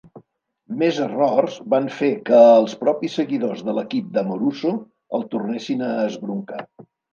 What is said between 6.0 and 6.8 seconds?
esbroncar.